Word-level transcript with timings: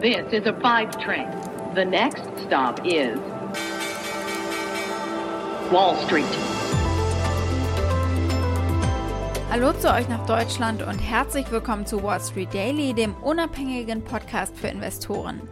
This 0.00 0.32
is 0.32 0.46
a 0.46 0.54
five 0.62 0.98
train. 0.98 1.28
The 1.74 1.84
next 1.84 2.22
stop 2.46 2.80
is 2.86 3.18
Wall 5.70 5.94
Street. 6.06 6.24
Hallo 9.50 9.74
zu 9.74 9.92
euch 9.92 10.08
nach 10.08 10.24
Deutschland 10.24 10.82
und 10.82 10.98
herzlich 10.98 11.50
willkommen 11.50 11.84
zu 11.84 12.02
Wall 12.02 12.18
Street 12.18 12.54
Daily, 12.54 12.94
dem 12.94 13.14
unabhängigen 13.16 14.02
Podcast 14.02 14.56
für 14.56 14.68
Investoren. 14.68 15.42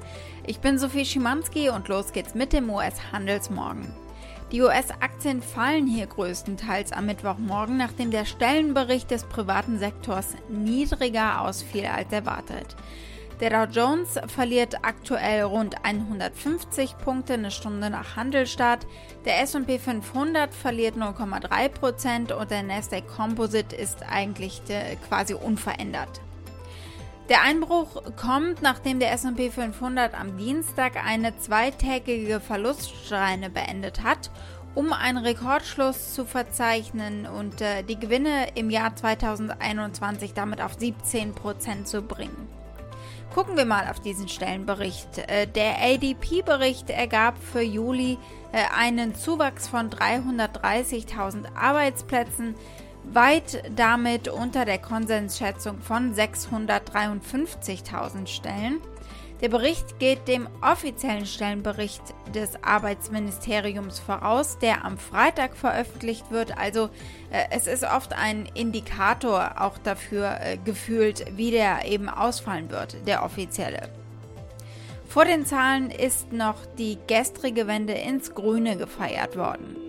Ich 0.47 0.61
bin 0.61 0.79
Sophie 0.79 1.05
Schimanski 1.05 1.69
und 1.69 1.89
los 1.89 2.13
geht's 2.13 2.35
mit 2.35 2.55
dem 2.55 2.71
US-Handelsmorgen. 2.71 3.93
Die 4.51 4.63
US-Aktien 4.63 5.43
fallen 5.43 5.87
hier 5.87 6.07
größtenteils 6.07 6.93
am 6.93 7.05
Mittwochmorgen, 7.05 7.77
nachdem 7.77 8.11
der 8.11 8.25
Stellenbericht 8.25 9.11
des 9.11 9.25
privaten 9.25 9.79
Sektors 9.79 10.37
niedriger 10.49 11.43
ausfiel 11.43 11.85
als 11.85 12.11
erwartet. 12.15 12.77
Der 13.41 13.51
Dow 13.51 13.73
Jones 13.73 14.19
verliert 14.27 14.79
aktuell 14.83 15.43
rund 15.43 15.85
150 15.85 16.99
Punkte 16.99 17.35
eine 17.35 17.53
Stunde 17.53 17.89
nach 17.89 18.17
Handelstart. 18.17 18.85
Der 19.27 19.41
S&P 19.43 19.79
500 19.79 20.53
verliert 20.53 20.97
0,3% 20.97 22.33
und 22.33 22.51
der 22.51 22.65
Nasdaq 22.65 23.07
Composite 23.07 23.77
ist 23.77 24.03
eigentlich 24.11 24.61
äh, 24.69 24.97
quasi 25.09 25.35
unverändert. 25.35 26.21
Der 27.29 27.43
Einbruch 27.43 28.03
kommt, 28.17 28.61
nachdem 28.61 28.99
der 28.99 29.13
S&P 29.13 29.51
500 29.51 30.19
am 30.19 30.37
Dienstag 30.37 30.97
eine 30.97 31.39
zweitägige 31.39 32.41
Verluststreine 32.41 33.51
beendet 33.51 34.03
hat, 34.03 34.33
um 34.75 34.93
einen 34.93 35.19
Rekordschluss 35.19 36.13
zu 36.13 36.25
verzeichnen 36.25 37.27
und 37.27 37.61
äh, 37.61 37.85
die 37.85 38.01
Gewinne 38.01 38.49
im 38.57 38.69
Jahr 38.69 38.97
2021 38.97 40.35
damit 40.35 40.61
auf 40.61 40.77
17% 40.77 41.85
zu 41.85 42.03
bringen. 42.03 42.58
Gucken 43.35 43.57
wir 43.57 43.67
mal 43.67 43.89
auf 43.89 44.01
diesen 44.01 44.29
Stellenbericht. 44.29 45.19
Äh, 45.19 45.47
der 45.47 45.77
ADP-Bericht 45.83 46.91
ergab 46.91 47.37
für 47.39 47.61
Juli 47.61 48.19
äh, 48.53 48.63
einen 48.75 49.15
Zuwachs 49.15 49.69
von 49.69 49.91
330.000 49.91 51.55
Arbeitsplätzen, 51.55 52.55
weit 53.05 53.63
damit 53.77 54.29
unter 54.29 54.65
der 54.65 54.79
Konsensschätzung 54.79 55.81
von 55.81 56.15
653.000 56.15 58.27
Stellen. 58.27 58.81
Der 59.41 59.49
Bericht 59.49 60.01
geht 60.01 60.27
dem 60.27 60.49
offiziellen 60.63 61.25
Stellenbericht 61.25 62.03
des 62.35 62.63
Arbeitsministeriums 62.63 64.01
voraus, 64.01 64.59
der 64.59 64.85
am 64.85 64.99
Freitag 64.99 65.57
veröffentlicht 65.57 66.33
wird. 66.33 66.59
Also 66.59 66.91
äh, 67.31 67.45
es 67.51 67.69
ist 67.69 67.85
oft 67.85 68.15
ein 68.15 68.49
Indikator 68.55 69.61
auch 69.61 69.79
dafür 69.79 70.39
äh, 70.41 70.57
gefühlt, 70.57 71.25
wie 71.37 71.53
der 71.53 71.85
eben 71.87 72.09
ausfallen 72.09 72.71
wird, 72.71 72.97
der 73.07 73.25
offizielle. 73.25 73.89
Vor 75.07 75.25
den 75.25 75.47
Zahlen 75.47 75.91
ist 75.91 76.33
noch 76.33 76.57
die 76.77 76.99
gestrige 77.07 77.69
Wende 77.69 77.95
ins 77.95 78.35
Grüne 78.35 78.77
gefeiert 78.77 79.37
worden. 79.37 79.88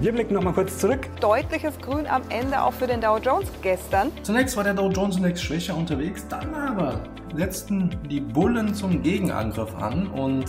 Wir 0.00 0.12
blicken 0.12 0.34
nochmal 0.34 0.52
kurz 0.52 0.78
zurück. 0.78 1.08
Deutliches 1.20 1.76
Grün 1.80 2.06
am 2.06 2.22
Ende 2.28 2.62
auch 2.62 2.72
für 2.72 2.86
den 2.86 3.00
Dow 3.00 3.18
Jones 3.18 3.48
gestern. 3.62 4.12
Zunächst 4.22 4.56
war 4.56 4.62
der 4.62 4.74
Dow 4.74 4.88
Jones 4.90 5.16
Index 5.16 5.42
schwächer 5.42 5.76
unterwegs, 5.76 6.24
dann 6.28 6.54
aber 6.54 7.00
setzten 7.34 7.98
die 8.08 8.20
Bullen 8.20 8.72
zum 8.74 9.02
Gegenangriff 9.02 9.74
an 9.74 10.06
und 10.06 10.44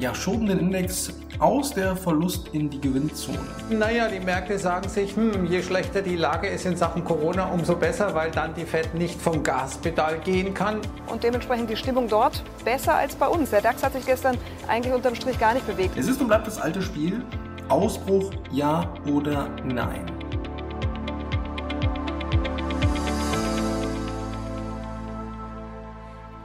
ja, 0.00 0.12
schoben 0.12 0.46
den 0.46 0.58
Index 0.58 1.12
aus 1.38 1.72
der 1.72 1.94
Verlust 1.94 2.48
in 2.52 2.68
die 2.68 2.80
Gewinnzone. 2.80 3.38
Naja, 3.70 4.08
die 4.08 4.18
Märkte 4.18 4.58
sagen 4.58 4.88
sich, 4.88 5.14
hm, 5.14 5.46
je 5.46 5.62
schlechter 5.62 6.02
die 6.02 6.16
Lage 6.16 6.48
ist 6.48 6.66
in 6.66 6.76
Sachen 6.76 7.04
Corona, 7.04 7.44
umso 7.44 7.76
besser, 7.76 8.12
weil 8.16 8.32
dann 8.32 8.54
die 8.54 8.64
Fed 8.64 8.92
nicht 8.94 9.22
vom 9.22 9.44
Gaspedal 9.44 10.18
gehen 10.18 10.52
kann. 10.52 10.80
Und 11.06 11.22
dementsprechend 11.22 11.70
die 11.70 11.76
Stimmung 11.76 12.08
dort 12.08 12.42
besser 12.64 12.96
als 12.96 13.14
bei 13.14 13.28
uns. 13.28 13.50
Der 13.50 13.60
DAX 13.60 13.84
hat 13.84 13.92
sich 13.92 14.04
gestern 14.04 14.36
eigentlich 14.66 14.92
unterm 14.92 15.14
Strich 15.14 15.38
gar 15.38 15.54
nicht 15.54 15.66
bewegt. 15.66 15.96
Es 15.96 16.08
ist 16.08 16.20
und 16.20 16.26
bleibt 16.26 16.48
das 16.48 16.60
alte 16.60 16.82
Spiel. 16.82 17.22
Ausbruch 17.70 18.32
ja 18.50 18.92
oder 19.06 19.48
nein? 19.64 20.04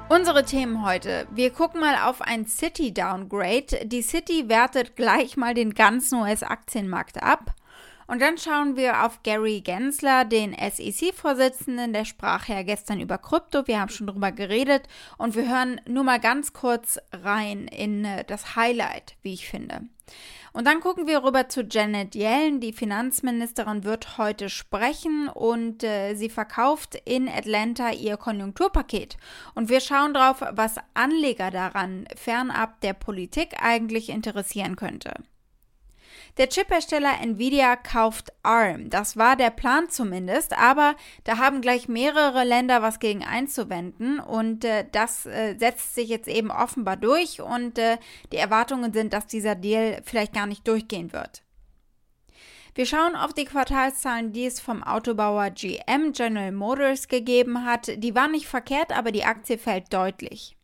Unsere 0.08 0.46
Themen 0.46 0.86
heute. 0.86 1.28
Wir 1.32 1.50
gucken 1.50 1.82
mal 1.82 2.08
auf 2.08 2.22
ein 2.22 2.46
City 2.46 2.94
Downgrade. 2.94 3.86
Die 3.86 4.04
City 4.04 4.50
wertet 4.50 4.96
gleich 4.96 5.36
mal 5.36 5.56
den 5.56 5.74
ganzen 5.74 6.22
US-Aktienmarkt 6.22 7.24
ab. 7.24 7.56
Und 8.06 8.22
dann 8.22 8.38
schauen 8.38 8.76
wir 8.76 9.04
auf 9.04 9.24
Gary 9.24 9.62
Gensler, 9.62 10.26
den 10.26 10.54
SEC-Vorsitzenden, 10.54 11.92
der 11.92 12.06
sprach 12.06 12.48
ja 12.48 12.62
gestern 12.62 13.00
über 13.00 13.18
Krypto. 13.18 13.66
Wir 13.66 13.80
haben 13.80 13.90
schon 13.90 14.06
drüber 14.06 14.32
geredet 14.32 14.84
und 15.18 15.36
wir 15.36 15.50
hören 15.50 15.82
nur 15.88 16.04
mal 16.04 16.20
ganz 16.20 16.54
kurz 16.54 17.00
rein 17.12 17.68
in 17.68 18.06
äh, 18.06 18.24
das 18.24 18.56
Highlight, 18.56 19.16
wie 19.24 19.34
ich 19.34 19.50
finde. 19.50 19.82
Und 20.56 20.66
dann 20.68 20.80
gucken 20.80 21.06
wir 21.06 21.22
rüber 21.22 21.50
zu 21.50 21.64
Janet 21.70 22.16
Yellen. 22.16 22.62
Die 22.62 22.72
Finanzministerin 22.72 23.84
wird 23.84 24.18
heute 24.18 24.48
sprechen 24.48 25.28
und 25.28 25.84
äh, 25.84 26.16
sie 26.16 26.30
verkauft 26.30 26.96
in 27.04 27.28
Atlanta 27.28 27.92
ihr 27.92 28.16
Konjunkturpaket. 28.16 29.18
Und 29.54 29.68
wir 29.68 29.82
schauen 29.82 30.14
drauf, 30.14 30.38
was 30.52 30.78
Anleger 30.94 31.52
daran 31.52 32.08
fernab 32.16 32.80
der 32.80 32.94
Politik 32.94 33.62
eigentlich 33.62 34.08
interessieren 34.08 34.78
könnte. 34.78 35.16
Der 36.38 36.50
Chiphersteller 36.50 37.22
Nvidia 37.22 37.78
kauft 37.78 38.34
ARM. 38.44 38.90
Das 38.90 39.16
war 39.16 39.38
der 39.38 39.52
Plan 39.52 39.90
zumindest, 39.90 40.58
aber 40.58 40.96
da 41.24 41.38
haben 41.38 41.62
gleich 41.62 41.88
mehrere 41.88 42.44
Länder 42.44 42.82
was 42.82 43.00
gegen 43.00 43.24
einzuwenden 43.24 44.20
und 44.20 44.66
äh, 44.66 44.86
das 44.92 45.26
äh, 45.26 45.56
setzt 45.58 45.96
sich 45.96 46.10
jetzt 46.10 46.28
eben 46.28 46.52
offenbar 46.52 46.98
durch 46.98 47.42
und 47.42 47.80
äh, 47.80 47.98
die 48.34 48.38
Erwartungen 48.38 48.92
sind, 48.92 49.14
dass 49.14 49.28
dieser 49.28 49.56
Deal 49.56 50.02
vielleicht 50.04 50.34
gar 50.34 50.46
nicht 50.46 50.68
durchgehen 50.68 51.14
wird. 51.14 51.42
Wir 52.74 52.86
schauen 52.86 53.16
auf 53.16 53.32
die 53.32 53.46
Quartalszahlen, 53.46 54.34
die 54.34 54.46
es 54.46 54.60
vom 54.60 54.84
Autobauer 54.84 55.52
GM 55.52 56.12
General 56.12 56.52
Motors 56.52 57.08
gegeben 57.08 57.64
hat. 57.64 57.90
Die 58.04 58.14
waren 58.14 58.32
nicht 58.32 58.48
verkehrt, 58.48 58.92
aber 58.92 59.14
die 59.14 59.24
Aktie 59.24 59.58
fällt 59.58 59.94
deutlich. 59.94 60.58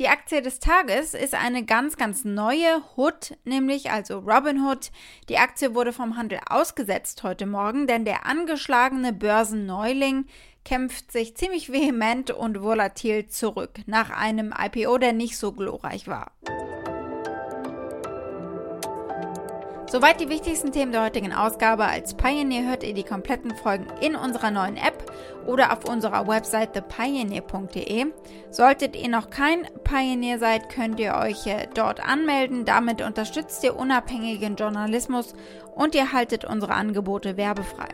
Die 0.00 0.08
Aktie 0.08 0.40
des 0.40 0.60
Tages 0.60 1.12
ist 1.12 1.34
eine 1.34 1.62
ganz, 1.62 1.98
ganz 1.98 2.24
neue 2.24 2.80
Hood, 2.96 3.36
nämlich 3.44 3.90
also 3.90 4.20
Robinhood. 4.20 4.92
Die 5.28 5.36
Aktie 5.36 5.74
wurde 5.74 5.92
vom 5.92 6.16
Handel 6.16 6.40
ausgesetzt 6.48 7.22
heute 7.22 7.44
Morgen, 7.44 7.86
denn 7.86 8.06
der 8.06 8.24
angeschlagene 8.24 9.12
Börsenneuling 9.12 10.24
kämpft 10.64 11.12
sich 11.12 11.36
ziemlich 11.36 11.70
vehement 11.70 12.30
und 12.30 12.62
volatil 12.62 13.26
zurück 13.26 13.80
nach 13.84 14.08
einem 14.08 14.54
IPO, 14.58 14.96
der 14.96 15.12
nicht 15.12 15.36
so 15.36 15.52
glorreich 15.52 16.08
war. 16.08 16.32
Soweit 19.90 20.20
die 20.20 20.28
wichtigsten 20.28 20.70
Themen 20.70 20.92
der 20.92 21.02
heutigen 21.02 21.32
Ausgabe. 21.32 21.84
Als 21.84 22.14
Pioneer 22.14 22.64
hört 22.68 22.84
ihr 22.84 22.94
die 22.94 23.02
kompletten 23.02 23.56
Folgen 23.56 23.88
in 24.00 24.14
unserer 24.14 24.52
neuen 24.52 24.76
App 24.76 25.10
oder 25.46 25.72
auf 25.72 25.84
unserer 25.84 26.28
Website 26.28 26.74
thepioneer.de. 26.74 28.06
Solltet 28.52 28.94
ihr 28.94 29.08
noch 29.08 29.30
kein 29.30 29.66
Pioneer 29.82 30.38
seid, 30.38 30.68
könnt 30.68 31.00
ihr 31.00 31.16
euch 31.16 31.44
äh, 31.48 31.66
dort 31.74 32.06
anmelden. 32.06 32.64
Damit 32.64 33.02
unterstützt 33.02 33.64
ihr 33.64 33.74
unabhängigen 33.74 34.54
Journalismus 34.54 35.34
und 35.74 35.96
ihr 35.96 36.12
haltet 36.12 36.44
unsere 36.44 36.74
Angebote 36.74 37.36
werbefrei. 37.36 37.88